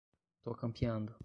Tô 0.43 0.55
campeando 0.55 1.13